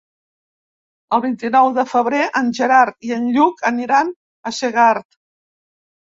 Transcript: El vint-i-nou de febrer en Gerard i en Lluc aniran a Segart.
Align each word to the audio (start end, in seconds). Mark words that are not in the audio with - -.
El 1.17 1.19
vint-i-nou 1.25 1.67
de 1.75 1.83
febrer 1.91 2.21
en 2.41 2.49
Gerard 2.59 3.07
i 3.09 3.13
en 3.17 3.27
Lluc 3.35 3.61
aniran 3.71 4.09
a 4.51 4.55
Segart. 4.61 5.07